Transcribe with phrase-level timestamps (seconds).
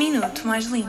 [0.00, 0.88] Minuto Mais Limpo.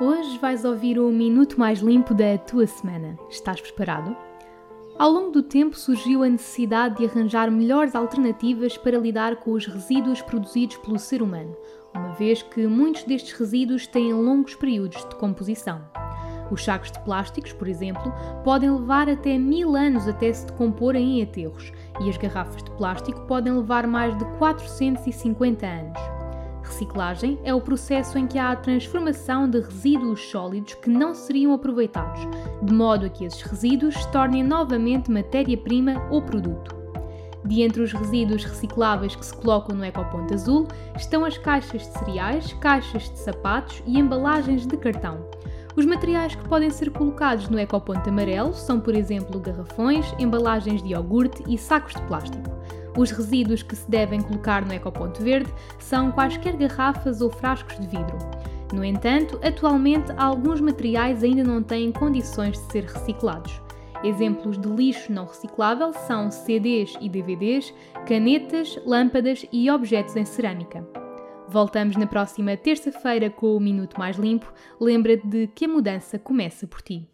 [0.00, 3.16] Hoje vais ouvir o Minuto Mais Limpo da tua semana.
[3.30, 4.16] Estás preparado?
[4.98, 9.66] Ao longo do tempo surgiu a necessidade de arranjar melhores alternativas para lidar com os
[9.66, 11.56] resíduos produzidos pelo ser humano,
[11.94, 15.80] uma vez que muitos destes resíduos têm longos períodos de composição.
[16.50, 18.12] Os sacos de plásticos, por exemplo,
[18.44, 23.22] podem levar até mil anos até se decomporem em aterros, e as garrafas de plástico
[23.22, 25.98] podem levar mais de 450 anos.
[26.62, 31.52] Reciclagem é o processo em que há a transformação de resíduos sólidos que não seriam
[31.52, 32.20] aproveitados,
[32.62, 36.82] de modo a que esses resíduos se tornem novamente matéria-prima ou produto.
[37.44, 41.98] De entre os resíduos recicláveis que se colocam no Ecoponto Azul estão as caixas de
[41.98, 45.26] cereais, caixas de sapatos e embalagens de cartão.
[45.74, 50.90] Os materiais que podem ser colocados no Ecoponto Amarelo são, por exemplo, garrafões, embalagens de
[50.90, 52.50] iogurte e sacos de plástico.
[52.96, 57.86] Os resíduos que se devem colocar no Ecoponto Verde são quaisquer garrafas ou frascos de
[57.86, 58.18] vidro.
[58.72, 63.60] No entanto, atualmente alguns materiais ainda não têm condições de ser reciclados.
[64.02, 67.72] Exemplos de lixo não reciclável são CDs e DVDs,
[68.06, 70.84] canetas, lâmpadas e objetos em cerâmica.
[71.48, 74.50] Voltamos na próxima terça-feira com o Minuto Mais Limpo.
[74.80, 77.06] Lembra-te de que a mudança começa por ti.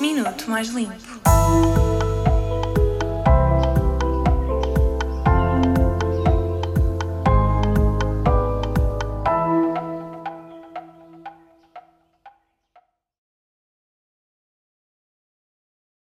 [0.00, 1.91] Minuto Mais Limpo.